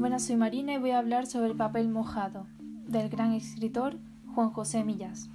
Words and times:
Buenas, 0.00 0.24
soy 0.24 0.36
Marina 0.36 0.72
y 0.72 0.78
voy 0.78 0.92
a 0.92 0.98
hablar 0.98 1.26
sobre 1.26 1.50
el 1.50 1.56
papel 1.58 1.90
mojado 1.90 2.46
del 2.88 3.10
gran 3.10 3.34
escritor 3.34 3.98
Juan 4.34 4.48
José 4.48 4.82
Millás. 4.82 5.28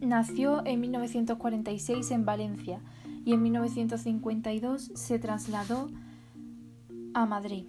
Nació 0.00 0.64
en 0.64 0.80
1946 0.80 2.10
en 2.12 2.24
Valencia 2.24 2.80
y 3.26 3.34
en 3.34 3.42
1952 3.42 4.90
se 4.94 5.18
trasladó 5.18 5.90
a 7.12 7.26
Madrid. 7.26 7.66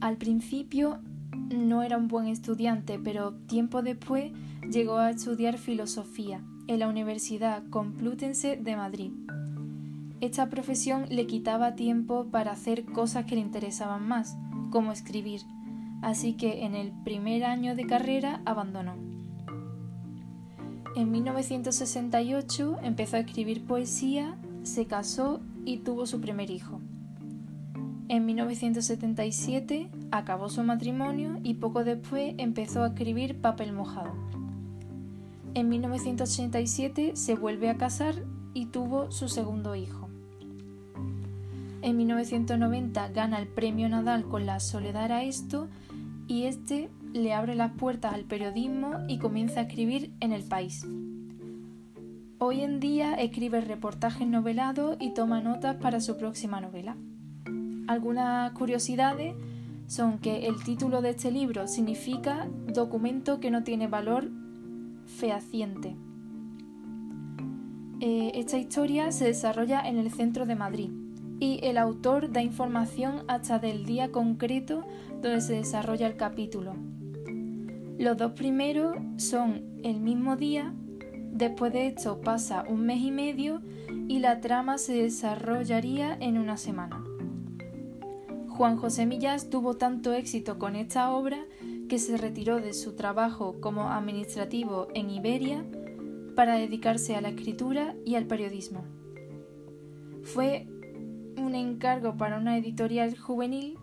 Al 0.00 0.16
principio 0.16 0.98
no 1.54 1.82
era 1.82 1.98
un 1.98 2.08
buen 2.08 2.26
estudiante, 2.28 2.98
pero 2.98 3.34
tiempo 3.34 3.82
después 3.82 4.32
llegó 4.62 4.96
a 4.96 5.10
estudiar 5.10 5.58
filosofía 5.58 6.42
en 6.68 6.78
la 6.78 6.88
Universidad 6.88 7.68
Complutense 7.68 8.56
de 8.56 8.76
Madrid. 8.76 9.12
Esta 10.22 10.48
profesión 10.48 11.04
le 11.10 11.26
quitaba 11.26 11.74
tiempo 11.74 12.28
para 12.30 12.52
hacer 12.52 12.86
cosas 12.86 13.26
que 13.26 13.34
le 13.34 13.42
interesaban 13.42 14.08
más, 14.08 14.38
como 14.76 14.92
escribir, 14.92 15.40
así 16.02 16.34
que 16.34 16.66
en 16.66 16.74
el 16.74 16.92
primer 17.02 17.44
año 17.44 17.74
de 17.74 17.86
carrera 17.86 18.42
abandonó. 18.44 18.94
En 20.94 21.10
1968 21.10 22.80
empezó 22.82 23.16
a 23.16 23.20
escribir 23.20 23.64
poesía, 23.64 24.36
se 24.64 24.84
casó 24.84 25.40
y 25.64 25.78
tuvo 25.78 26.04
su 26.04 26.20
primer 26.20 26.50
hijo. 26.50 26.82
En 28.10 28.26
1977 28.26 29.88
acabó 30.10 30.50
su 30.50 30.62
matrimonio 30.62 31.40
y 31.42 31.54
poco 31.54 31.82
después 31.82 32.34
empezó 32.36 32.82
a 32.82 32.88
escribir 32.88 33.40
Papel 33.40 33.72
mojado. 33.72 34.12
En 35.54 35.70
1987 35.70 37.12
se 37.16 37.34
vuelve 37.34 37.70
a 37.70 37.78
casar 37.78 38.14
y 38.52 38.66
tuvo 38.66 39.10
su 39.10 39.30
segundo 39.30 39.74
hijo. 39.74 40.05
En 41.86 41.98
1990 41.98 43.10
gana 43.10 43.38
el 43.38 43.46
premio 43.46 43.88
Nadal 43.88 44.24
con 44.24 44.44
La 44.44 44.58
Soledad 44.58 45.12
a 45.12 45.22
esto 45.22 45.68
y 46.26 46.46
este 46.46 46.90
le 47.12 47.32
abre 47.32 47.54
las 47.54 47.70
puertas 47.74 48.12
al 48.12 48.24
periodismo 48.24 49.04
y 49.06 49.18
comienza 49.18 49.60
a 49.60 49.62
escribir 49.62 50.10
en 50.18 50.32
El 50.32 50.42
País. 50.42 50.84
Hoy 52.38 52.62
en 52.62 52.80
día 52.80 53.14
escribe 53.14 53.60
reportajes 53.60 54.26
novelados 54.26 54.96
y 54.98 55.14
toma 55.14 55.40
notas 55.40 55.76
para 55.76 56.00
su 56.00 56.16
próxima 56.16 56.60
novela. 56.60 56.96
Algunas 57.86 58.50
curiosidades 58.50 59.36
son 59.86 60.18
que 60.18 60.48
el 60.48 60.60
título 60.64 61.02
de 61.02 61.10
este 61.10 61.30
libro 61.30 61.68
significa 61.68 62.48
documento 62.66 63.38
que 63.38 63.52
no 63.52 63.62
tiene 63.62 63.86
valor 63.86 64.28
fehaciente. 65.04 65.94
Eh, 68.00 68.32
esta 68.34 68.58
historia 68.58 69.12
se 69.12 69.26
desarrolla 69.26 69.88
en 69.88 69.98
el 69.98 70.10
centro 70.10 70.46
de 70.46 70.56
Madrid 70.56 71.05
y 71.38 71.60
el 71.62 71.78
autor 71.78 72.32
da 72.32 72.42
información 72.42 73.24
hasta 73.28 73.58
del 73.58 73.84
día 73.84 74.10
concreto 74.10 74.84
donde 75.22 75.40
se 75.40 75.54
desarrolla 75.54 76.06
el 76.06 76.16
capítulo. 76.16 76.74
Los 77.98 78.16
dos 78.16 78.32
primeros 78.32 78.96
son 79.16 79.62
el 79.82 80.00
mismo 80.00 80.36
día, 80.36 80.74
después 81.32 81.72
de 81.72 81.88
esto 81.88 82.20
pasa 82.20 82.64
un 82.68 82.86
mes 82.86 83.00
y 83.00 83.10
medio 83.10 83.60
y 84.08 84.18
la 84.18 84.40
trama 84.40 84.78
se 84.78 84.94
desarrollaría 84.94 86.16
en 86.20 86.38
una 86.38 86.56
semana. 86.56 87.02
Juan 88.48 88.76
José 88.76 89.04
Millás 89.04 89.50
tuvo 89.50 89.74
tanto 89.74 90.14
éxito 90.14 90.58
con 90.58 90.76
esta 90.76 91.10
obra 91.12 91.44
que 91.88 91.98
se 91.98 92.16
retiró 92.16 92.56
de 92.56 92.72
su 92.72 92.94
trabajo 92.94 93.60
como 93.60 93.90
administrativo 93.90 94.88
en 94.94 95.10
Iberia 95.10 95.64
para 96.34 96.56
dedicarse 96.56 97.16
a 97.16 97.20
la 97.20 97.28
escritura 97.28 97.94
y 98.04 98.14
al 98.14 98.26
periodismo. 98.26 98.84
Fue 100.22 100.66
un 101.36 101.54
encargo 101.54 102.16
para 102.16 102.38
una 102.38 102.56
editorial 102.56 103.16
juvenil 103.16 103.78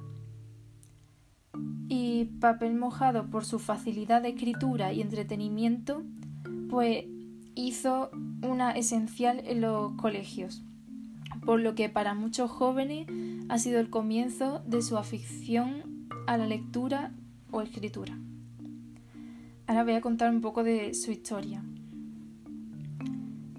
y 1.87 2.25
papel 2.39 2.75
mojado 2.75 3.29
por 3.29 3.45
su 3.45 3.59
facilidad 3.59 4.21
de 4.21 4.29
escritura 4.29 4.93
y 4.93 5.01
entretenimiento, 5.01 6.03
pues 6.69 7.05
hizo 7.55 8.09
una 8.41 8.71
esencial 8.71 9.41
en 9.45 9.61
los 9.61 9.93
colegios 9.93 10.63
por 11.45 11.59
lo 11.59 11.75
que 11.75 11.89
para 11.89 12.13
muchos 12.13 12.49
jóvenes 12.49 13.07
ha 13.49 13.57
sido 13.57 13.79
el 13.79 13.89
comienzo 13.89 14.63
de 14.65 14.81
su 14.81 14.97
afición 14.97 16.07
a 16.27 16.37
la 16.37 16.47
lectura 16.47 17.11
o 17.51 17.61
escritura. 17.61 18.17
Ahora 19.67 19.83
voy 19.83 19.93
a 19.93 20.01
contar 20.01 20.29
un 20.29 20.41
poco 20.41 20.63
de 20.63 20.93
su 20.93 21.11
historia. 21.11 21.63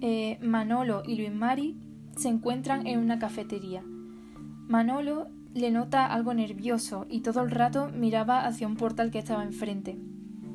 Eh, 0.01 0.37
Manolo 0.41 1.03
y 1.05 1.15
Luis 1.15 1.33
Mari 1.33 1.77
se 2.15 2.29
encuentran 2.29 2.87
en 2.87 2.99
una 2.99 3.19
cafetería. 3.19 3.83
Manolo 4.67 5.27
le 5.53 5.71
nota 5.71 6.05
algo 6.05 6.33
nervioso 6.33 7.05
y 7.09 7.21
todo 7.21 7.41
el 7.41 7.51
rato 7.51 7.89
miraba 7.89 8.45
hacia 8.45 8.67
un 8.67 8.75
portal 8.75 9.11
que 9.11 9.19
estaba 9.19 9.43
enfrente. 9.43 9.97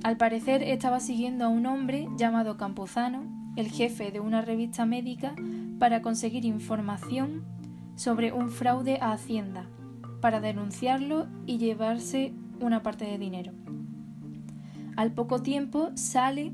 Al 0.02 0.16
parecer 0.16 0.62
estaba 0.62 1.00
siguiendo 1.00 1.44
a 1.44 1.48
un 1.48 1.66
hombre 1.66 2.08
llamado 2.16 2.56
Campuzano, 2.56 3.52
el 3.56 3.70
jefe 3.70 4.10
de 4.10 4.20
una 4.20 4.42
revista 4.42 4.86
médica 4.86 5.34
para 5.78 6.02
conseguir 6.02 6.44
información 6.44 7.44
sobre 7.96 8.32
un 8.32 8.50
fraude 8.50 8.98
a 9.00 9.12
Hacienda, 9.12 9.66
para 10.20 10.40
denunciarlo 10.40 11.26
y 11.46 11.58
llevarse 11.58 12.32
una 12.60 12.82
parte 12.82 13.04
de 13.04 13.18
dinero. 13.18 13.52
Al 14.96 15.12
poco 15.12 15.40
tiempo 15.40 15.90
sale 15.94 16.52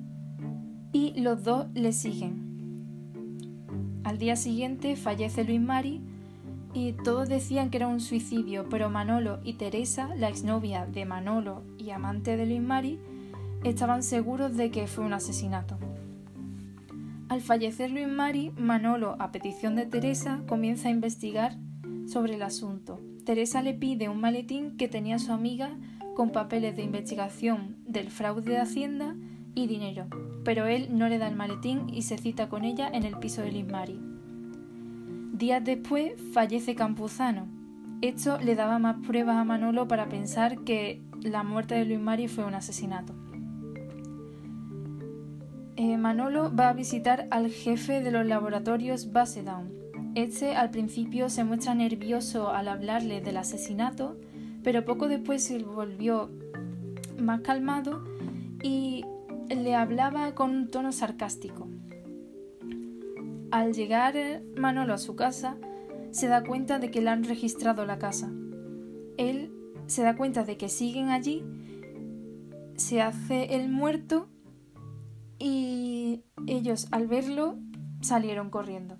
y 0.92 1.20
los 1.20 1.42
dos 1.42 1.66
le 1.74 1.92
siguen. 1.92 2.45
Al 4.06 4.18
día 4.18 4.36
siguiente 4.36 4.94
fallece 4.94 5.42
Luis 5.42 5.60
Mari 5.60 6.00
y 6.72 6.92
todos 6.92 7.28
decían 7.28 7.70
que 7.70 7.78
era 7.78 7.88
un 7.88 7.98
suicidio, 7.98 8.68
pero 8.70 8.88
Manolo 8.88 9.40
y 9.42 9.54
Teresa, 9.54 10.14
la 10.14 10.28
exnovia 10.28 10.86
de 10.86 11.04
Manolo 11.04 11.64
y 11.76 11.90
amante 11.90 12.36
de 12.36 12.46
Luis 12.46 12.62
Mari, 12.62 13.00
estaban 13.64 14.04
seguros 14.04 14.56
de 14.56 14.70
que 14.70 14.86
fue 14.86 15.04
un 15.04 15.12
asesinato. 15.12 15.76
Al 17.28 17.40
fallecer 17.40 17.90
Luis 17.90 18.06
Mari, 18.06 18.52
Manolo, 18.56 19.16
a 19.18 19.32
petición 19.32 19.74
de 19.74 19.86
Teresa, 19.86 20.40
comienza 20.46 20.86
a 20.86 20.92
investigar 20.92 21.56
sobre 22.06 22.36
el 22.36 22.42
asunto. 22.42 23.00
Teresa 23.24 23.60
le 23.60 23.74
pide 23.74 24.08
un 24.08 24.20
maletín 24.20 24.76
que 24.76 24.86
tenía 24.86 25.18
su 25.18 25.32
amiga 25.32 25.76
con 26.14 26.30
papeles 26.30 26.76
de 26.76 26.84
investigación 26.84 27.74
del 27.84 28.12
fraude 28.12 28.52
de 28.52 28.58
Hacienda 28.58 29.16
y 29.56 29.66
dinero, 29.66 30.06
pero 30.44 30.66
él 30.66 30.90
no 30.92 31.08
le 31.08 31.18
da 31.18 31.26
el 31.26 31.34
maletín 31.34 31.88
y 31.92 32.02
se 32.02 32.18
cita 32.18 32.48
con 32.48 32.62
ella 32.62 32.88
en 32.92 33.02
el 33.02 33.18
piso 33.18 33.42
de 33.42 33.50
Luis 33.50 33.66
Mari. 33.66 33.98
Días 35.32 35.64
después 35.64 36.12
fallece 36.32 36.76
Campuzano. 36.76 37.48
Esto 38.02 38.38
le 38.38 38.54
daba 38.54 38.78
más 38.78 38.98
pruebas 39.04 39.36
a 39.36 39.44
Manolo 39.44 39.88
para 39.88 40.08
pensar 40.08 40.60
que 40.60 41.02
la 41.22 41.42
muerte 41.42 41.74
de 41.74 41.86
Luis 41.86 41.98
Mari 41.98 42.28
fue 42.28 42.44
un 42.44 42.54
asesinato. 42.54 43.14
Eh, 45.76 45.96
Manolo 45.96 46.54
va 46.54 46.68
a 46.68 46.74
visitar 46.74 47.26
al 47.30 47.50
jefe 47.50 48.02
de 48.02 48.10
los 48.10 48.26
laboratorios 48.26 49.12
Basedown. 49.12 49.72
Este 50.14 50.54
al 50.54 50.70
principio 50.70 51.28
se 51.28 51.44
muestra 51.44 51.74
nervioso 51.74 52.50
al 52.50 52.68
hablarle 52.68 53.20
del 53.20 53.38
asesinato, 53.38 54.18
pero 54.62 54.84
poco 54.84 55.08
después 55.08 55.42
se 55.42 55.62
volvió 55.62 56.30
más 57.18 57.40
calmado 57.40 58.04
y 58.62 59.04
le 59.48 59.74
hablaba 59.74 60.34
con 60.34 60.50
un 60.50 60.70
tono 60.70 60.92
sarcástico. 60.92 61.68
Al 63.50 63.72
llegar 63.72 64.14
Manolo 64.56 64.94
a 64.94 64.98
su 64.98 65.14
casa, 65.14 65.56
se 66.10 66.28
da 66.28 66.42
cuenta 66.42 66.78
de 66.78 66.90
que 66.90 67.00
le 67.00 67.10
han 67.10 67.24
registrado 67.24 67.86
la 67.86 67.98
casa. 67.98 68.32
Él 69.16 69.52
se 69.86 70.02
da 70.02 70.16
cuenta 70.16 70.44
de 70.44 70.56
que 70.56 70.68
siguen 70.68 71.10
allí, 71.10 71.44
se 72.76 73.00
hace 73.00 73.56
el 73.56 73.70
muerto 73.70 74.28
y 75.38 76.22
ellos 76.46 76.88
al 76.90 77.06
verlo 77.06 77.56
salieron 78.00 78.50
corriendo. 78.50 78.98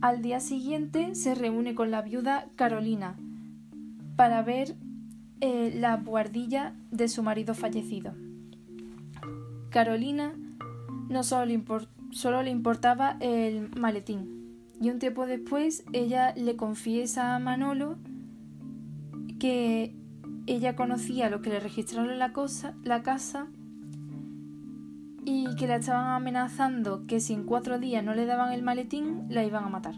Al 0.00 0.22
día 0.22 0.40
siguiente 0.40 1.14
se 1.14 1.34
reúne 1.34 1.74
con 1.74 1.90
la 1.90 2.02
viuda 2.02 2.48
Carolina 2.56 3.16
para 4.16 4.42
ver 4.42 4.76
eh, 5.40 5.72
la 5.74 5.96
buhardilla 5.96 6.74
de 6.90 7.08
su 7.08 7.22
marido 7.22 7.54
fallecido. 7.54 8.14
Carolina 9.72 10.34
no 11.08 11.24
solo 11.24 11.46
le, 11.46 11.62
solo 12.10 12.42
le 12.42 12.50
importaba 12.50 13.16
el 13.20 13.70
maletín 13.76 14.42
y 14.80 14.90
un 14.90 14.98
tiempo 14.98 15.26
después 15.26 15.84
ella 15.92 16.34
le 16.36 16.56
confiesa 16.56 17.34
a 17.34 17.38
Manolo 17.38 17.96
que 19.38 19.96
ella 20.46 20.76
conocía 20.76 21.30
lo 21.30 21.40
que 21.40 21.50
le 21.50 21.60
registraron 21.60 22.18
la, 22.18 22.32
la 22.84 23.02
casa 23.02 23.46
y 25.24 25.54
que 25.56 25.66
la 25.68 25.76
estaban 25.76 26.08
amenazando 26.08 27.06
que 27.06 27.20
si 27.20 27.32
en 27.32 27.44
cuatro 27.44 27.78
días 27.78 28.04
no 28.04 28.14
le 28.14 28.26
daban 28.26 28.52
el 28.52 28.62
maletín 28.62 29.26
la 29.28 29.44
iban 29.44 29.64
a 29.64 29.68
matar. 29.68 29.94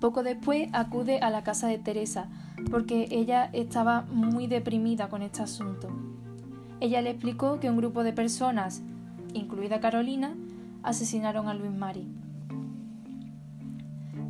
Poco 0.00 0.22
después 0.22 0.68
acude 0.72 1.18
a 1.20 1.30
la 1.30 1.42
casa 1.42 1.66
de 1.66 1.78
Teresa 1.78 2.28
porque 2.70 3.08
ella 3.10 3.50
estaba 3.52 4.02
muy 4.02 4.46
deprimida 4.46 5.08
con 5.08 5.22
este 5.22 5.42
asunto. 5.42 5.88
Ella 6.80 7.02
le 7.02 7.10
explicó 7.10 7.60
que 7.60 7.68
un 7.68 7.76
grupo 7.76 8.02
de 8.02 8.14
personas, 8.14 8.82
incluida 9.34 9.80
Carolina, 9.80 10.34
asesinaron 10.82 11.48
a 11.48 11.54
Luis 11.54 11.72
Mari. 11.72 12.06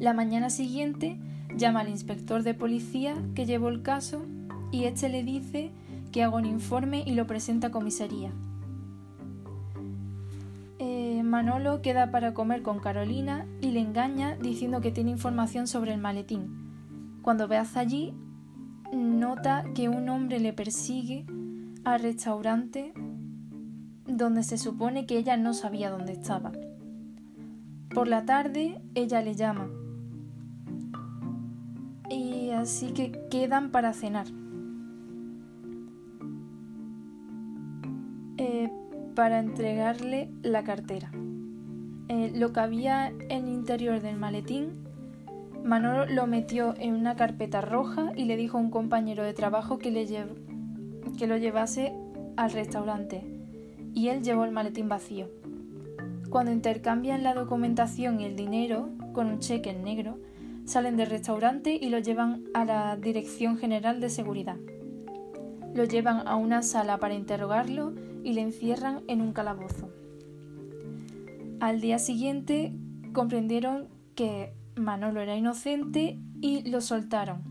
La 0.00 0.12
mañana 0.14 0.50
siguiente, 0.50 1.16
llama 1.56 1.80
al 1.80 1.88
inspector 1.88 2.42
de 2.42 2.54
policía 2.54 3.14
que 3.34 3.46
llevó 3.46 3.68
el 3.68 3.82
caso 3.82 4.26
y 4.72 4.84
este 4.84 5.08
le 5.08 5.22
dice 5.22 5.70
que 6.10 6.24
haga 6.24 6.36
un 6.36 6.44
informe 6.44 7.04
y 7.06 7.12
lo 7.12 7.26
presenta 7.26 7.68
a 7.68 7.70
comisaría. 7.70 8.32
Eh, 10.80 11.22
Manolo 11.22 11.82
queda 11.82 12.10
para 12.10 12.34
comer 12.34 12.62
con 12.62 12.80
Carolina 12.80 13.46
y 13.60 13.70
le 13.70 13.80
engaña 13.80 14.36
diciendo 14.36 14.80
que 14.80 14.90
tiene 14.90 15.10
información 15.10 15.68
sobre 15.68 15.92
el 15.92 16.00
maletín. 16.00 17.20
Cuando 17.22 17.46
ve 17.46 17.58
allí, 17.58 18.12
nota 18.92 19.64
que 19.74 19.88
un 19.88 20.08
hombre 20.08 20.40
le 20.40 20.52
persigue 20.52 21.26
al 21.84 22.00
restaurante 22.00 22.92
donde 24.06 24.42
se 24.42 24.58
supone 24.58 25.06
que 25.06 25.18
ella 25.18 25.36
no 25.36 25.54
sabía 25.54 25.90
dónde 25.90 26.12
estaba. 26.12 26.52
Por 27.94 28.08
la 28.08 28.24
tarde 28.24 28.80
ella 28.94 29.22
le 29.22 29.34
llama 29.34 29.68
y 32.10 32.50
así 32.50 32.92
que 32.92 33.12
quedan 33.30 33.70
para 33.70 33.92
cenar. 33.92 34.26
Eh, 38.36 38.70
para 39.14 39.38
entregarle 39.38 40.30
la 40.42 40.64
cartera. 40.64 41.10
Eh, 42.08 42.32
lo 42.34 42.52
que 42.52 42.60
había 42.60 43.08
en 43.08 43.44
el 43.44 43.48
interior 43.48 44.00
del 44.00 44.16
maletín, 44.16 44.84
Manolo 45.62 46.06
lo 46.06 46.26
metió 46.26 46.74
en 46.78 46.94
una 46.94 47.16
carpeta 47.16 47.60
roja 47.60 48.12
y 48.16 48.24
le 48.24 48.36
dijo 48.36 48.58
a 48.58 48.60
un 48.60 48.70
compañero 48.70 49.22
de 49.22 49.34
trabajo 49.34 49.78
que, 49.78 49.90
le 49.90 50.06
que 51.18 51.26
lo 51.26 51.36
llevase 51.36 51.92
al 52.36 52.52
restaurante. 52.52 53.22
Y 53.94 54.08
él 54.08 54.22
llevó 54.22 54.44
el 54.44 54.52
maletín 54.52 54.88
vacío. 54.88 55.28
Cuando 56.30 56.52
intercambian 56.52 57.22
la 57.22 57.34
documentación 57.34 58.20
y 58.20 58.24
el 58.24 58.36
dinero 58.36 58.88
con 59.12 59.26
un 59.26 59.40
cheque 59.40 59.70
en 59.70 59.82
negro, 59.82 60.18
salen 60.64 60.96
del 60.96 61.10
restaurante 61.10 61.76
y 61.80 61.88
lo 61.88 61.98
llevan 61.98 62.44
a 62.54 62.64
la 62.64 62.96
Dirección 62.96 63.58
General 63.58 64.00
de 64.00 64.08
Seguridad. 64.08 64.56
Lo 65.74 65.84
llevan 65.84 66.26
a 66.28 66.36
una 66.36 66.62
sala 66.62 66.98
para 66.98 67.14
interrogarlo 67.14 67.92
y 68.22 68.34
le 68.34 68.42
encierran 68.42 69.02
en 69.08 69.20
un 69.20 69.32
calabozo. 69.32 69.90
Al 71.60 71.80
día 71.80 71.98
siguiente 71.98 72.72
comprendieron 73.12 73.88
que 74.14 74.52
Manolo 74.76 75.20
era 75.20 75.36
inocente 75.36 76.18
y 76.40 76.68
lo 76.70 76.80
soltaron, 76.80 77.42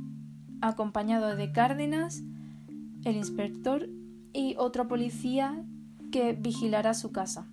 acompañado 0.62 1.36
de 1.36 1.52
Cárdenas, 1.52 2.24
el 3.04 3.16
inspector 3.16 3.90
y 4.34 4.56
otro 4.57 4.88
policía 4.88 5.63
que 6.12 6.34
vigilará 6.34 6.94
su 6.94 7.12
casa. 7.12 7.48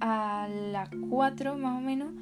A 0.00 0.48
las 0.48 0.90
cuatro 1.08 1.56
más 1.56 1.78
o 1.78 1.80
menos 1.80 2.12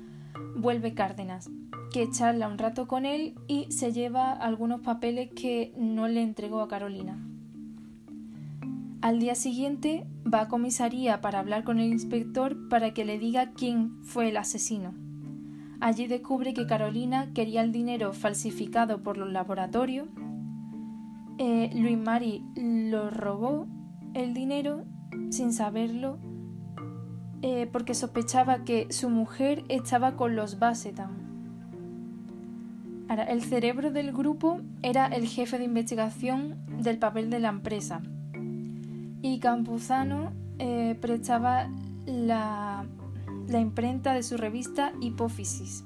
vuelve 0.57 0.95
Cárdenas, 0.95 1.51
que 1.93 2.11
charla 2.11 2.49
un 2.49 2.59
rato 2.59 2.87
con 2.87 3.05
él 3.07 3.35
y 3.49 3.71
se 3.71 3.93
lleva 3.93 4.33
algunos 4.33 4.81
papeles 4.81 5.31
que 5.35 5.73
no 5.77 6.09
le 6.09 6.23
entregó 6.23 6.61
a 6.61 6.69
Carolina. 6.69 7.19
Al 9.05 9.19
día 9.19 9.35
siguiente 9.35 10.07
va 10.33 10.43
a 10.43 10.49
comisaría 10.49 11.21
para 11.21 11.39
hablar 11.39 11.65
con 11.65 11.79
el 11.79 11.93
inspector 11.93 12.69
para 12.71 12.95
que 12.95 13.05
le 13.05 13.19
diga 13.19 13.53
quién 13.53 14.03
fue 14.03 14.31
el 14.31 14.39
asesino. 14.39 14.95
Allí 15.79 16.07
descubre 16.07 16.55
que 16.55 16.67
Carolina 16.67 17.31
quería 17.35 17.61
el 17.61 17.71
dinero 17.71 18.15
falsificado 18.15 19.03
por 19.03 19.19
los 19.19 19.31
laboratorios. 19.31 20.09
Eh, 21.39 21.71
Luis 21.75 21.99
Mari 21.99 22.45
lo 22.55 23.11
robó 23.11 23.67
el 24.15 24.35
dinero 24.35 24.85
sin 25.31 25.53
saberlo 25.53 26.19
eh, 27.43 27.69
porque 27.71 27.95
sospechaba 27.95 28.65
que 28.65 28.87
su 28.91 29.11
mujer 29.11 29.65
estaba 29.69 30.17
con 30.17 30.35
los 30.37 30.59
Bassetan. 30.59 31.25
Ahora, 33.09 33.25
el 33.25 33.43
cerebro 33.43 33.91
del 33.91 34.13
grupo 34.13 34.61
era 34.83 35.07
el 35.07 35.27
jefe 35.27 35.59
de 35.59 35.65
investigación 35.65 36.57
del 36.83 36.99
papel 36.99 37.29
de 37.29 37.41
la 37.41 37.51
empresa, 37.51 38.01
y 39.21 39.41
Campuzano 39.41 40.33
eh, 40.59 40.97
prestaba 41.01 41.69
la, 42.07 42.87
la 43.47 43.61
imprenta 43.61 44.15
de 44.15 44.23
su 44.23 44.37
revista 44.37 44.93
Hipófisis. 45.01 45.85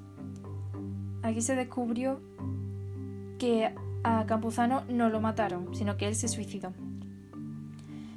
Aquí 1.22 1.40
se 1.40 1.56
descubrió 1.56 2.20
que 3.38 3.74
a 4.04 4.26
Campuzano 4.26 4.82
no 4.88 5.08
lo 5.08 5.20
mataron, 5.20 5.74
sino 5.74 5.96
que 5.96 6.08
él 6.08 6.14
se 6.14 6.28
suicidó. 6.28 6.72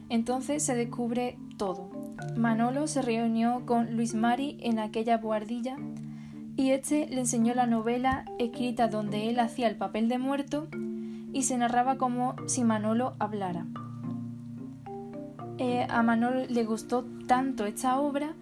Entonces 0.09 0.63
se 0.63 0.75
descubre 0.75 1.37
todo. 1.57 1.89
Manolo 2.35 2.87
se 2.87 3.01
reunió 3.01 3.65
con 3.65 3.95
Luis 3.95 4.13
Mari 4.13 4.57
en 4.61 4.79
aquella 4.79 5.17
buhardilla 5.17 5.77
y 6.57 6.71
este 6.71 7.07
le 7.07 7.21
enseñó 7.21 7.53
la 7.53 7.65
novela 7.65 8.25
escrita 8.37 8.87
donde 8.87 9.29
él 9.29 9.39
hacía 9.39 9.67
el 9.67 9.77
papel 9.77 10.09
de 10.09 10.17
muerto 10.17 10.67
y 11.33 11.43
se 11.43 11.57
narraba 11.57 11.97
como 11.97 12.35
si 12.45 12.63
Manolo 12.63 13.13
hablara. 13.19 13.65
Eh, 15.57 15.85
a 15.89 16.03
Manolo 16.03 16.45
le 16.47 16.65
gustó 16.65 17.05
tanto 17.25 17.65
esta 17.65 17.99
obra 17.99 18.33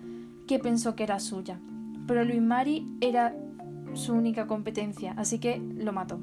que 0.47 0.57
pensó 0.57 0.95
que 0.95 1.03
era 1.03 1.19
suya, 1.19 1.59
pero 2.07 2.23
Luis 2.23 2.41
Mari 2.41 2.97
era 3.01 3.35
su 3.93 4.13
única 4.13 4.47
competencia, 4.47 5.13
así 5.17 5.39
que 5.39 5.59
lo 5.59 5.93
mató. 5.93 6.19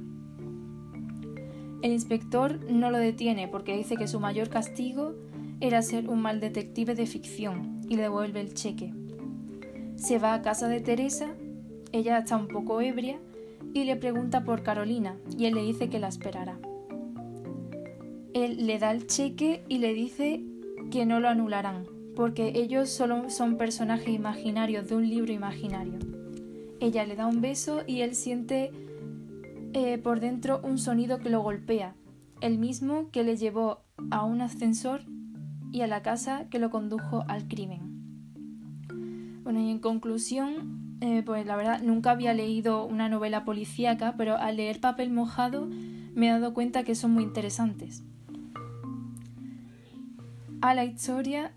El 1.87 1.93
inspector 1.93 2.59
no 2.69 2.91
lo 2.91 2.99
detiene 2.99 3.47
porque 3.47 3.77
dice 3.77 3.95
que 3.95 4.09
su 4.09 4.19
mayor 4.19 4.49
castigo 4.49 5.15
era 5.61 5.83
ser 5.83 6.09
un 6.09 6.21
mal 6.21 6.41
detective 6.41 6.97
de 6.97 7.07
ficción 7.07 7.81
y 7.89 7.95
le 7.95 8.03
devuelve 8.03 8.41
el 8.41 8.55
cheque. 8.55 8.93
Se 9.95 10.19
va 10.19 10.35
a 10.35 10.43
casa 10.43 10.67
de 10.67 10.81
Teresa, 10.81 11.29
ella 11.93 12.19
está 12.19 12.39
un 12.39 12.49
poco 12.49 12.81
ebria, 12.81 13.21
y 13.73 13.85
le 13.85 13.95
pregunta 13.95 14.43
por 14.43 14.65
Carolina 14.65 15.17
y 15.39 15.45
él 15.45 15.55
le 15.55 15.63
dice 15.63 15.89
que 15.89 16.01
la 16.01 16.09
esperará. 16.09 16.59
Él 18.35 18.67
le 18.67 18.81
da 18.81 18.91
el 18.91 19.07
cheque 19.07 19.63
y 19.69 19.79
le 19.79 19.95
dice 19.95 20.43
que 20.91 21.07
no 21.07 21.21
lo 21.21 21.29
anularán, 21.29 21.87
porque 22.17 22.51
ellos 22.57 22.89
solo 22.89 23.31
son 23.31 23.59
personajes 23.59 24.09
imaginarios 24.09 24.89
de 24.89 24.97
un 24.97 25.09
libro 25.09 25.33
imaginario. 25.33 26.01
Ella 26.81 27.07
le 27.07 27.15
da 27.15 27.29
un 27.29 27.41
beso 27.41 27.85
y 27.87 28.01
él 28.01 28.17
siente 28.17 28.73
eh, 29.77 29.99
por 29.99 30.19
dentro 30.19 30.61
un 30.65 30.79
sonido 30.79 31.19
que 31.19 31.31
lo 31.31 31.41
golpea, 31.41 31.95
el 32.41 32.59
mismo 32.59 33.11
que 33.13 33.23
le 33.23 33.37
llevó 33.37 33.85
a 34.11 34.25
un 34.25 34.41
ascensor 34.41 35.03
y 35.71 35.83
a 35.83 35.87
la 35.87 36.03
casa 36.03 36.49
que 36.49 36.59
lo 36.59 36.71
condujo 36.71 37.25
al 37.29 37.47
crimen. 37.47 37.81
Bueno, 39.45 39.61
y 39.61 39.71
en 39.71 39.79
conclusión, 39.79 40.97
eh, 41.01 41.23
pues 41.25 41.47
la 41.47 41.55
verdad 41.55 41.81
nunca 41.81 42.11
había 42.11 42.35
leído 42.35 42.85
una 42.85 43.09
novela 43.09 43.45
policíaca, 43.45 44.15
pero 44.17 44.37
al 44.37 44.57
leer 44.57 44.81
Papel 44.81 45.13
Mojado 45.13 45.69
me 46.15 46.29
he 46.29 46.31
dado 46.33 46.53
cuenta 46.55 46.83
que 46.83 46.97
son 46.97 47.13
muy 47.13 47.23
interesantes 47.23 48.03
a 50.67 50.75
la 50.75 50.85
historia 50.85 51.53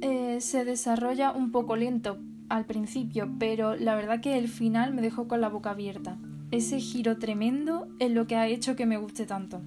eh, 0.00 0.38
se 0.40 0.64
desarrolla 0.64 1.32
un 1.32 1.50
poco 1.50 1.76
lento 1.76 2.18
al 2.50 2.66
principio, 2.66 3.32
pero 3.38 3.74
la 3.74 3.94
verdad 3.94 4.20
que 4.20 4.36
el 4.36 4.48
final 4.48 4.92
me 4.92 5.00
dejó 5.00 5.28
con 5.28 5.40
la 5.40 5.48
boca 5.48 5.70
abierta. 5.70 6.18
Ese 6.54 6.78
giro 6.78 7.18
tremendo 7.18 7.88
es 7.98 8.12
lo 8.12 8.28
que 8.28 8.36
ha 8.36 8.46
hecho 8.46 8.76
que 8.76 8.86
me 8.86 8.96
guste 8.96 9.26
tanto. 9.26 9.60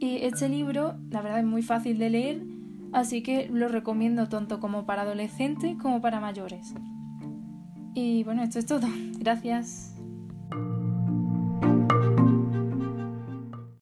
Y 0.00 0.16
este 0.22 0.48
libro, 0.48 0.94
la 1.10 1.20
verdad, 1.20 1.40
es 1.40 1.44
muy 1.44 1.60
fácil 1.60 1.98
de 1.98 2.08
leer, 2.08 2.42
así 2.90 3.22
que 3.22 3.50
lo 3.52 3.68
recomiendo 3.68 4.30
tanto 4.30 4.60
como 4.60 4.86
para 4.86 5.02
adolescentes 5.02 5.76
como 5.76 6.00
para 6.00 6.20
mayores. 6.20 6.72
Y 7.92 8.24
bueno, 8.24 8.42
esto 8.44 8.60
es 8.60 8.64
todo. 8.64 8.88
Gracias. 9.18 9.97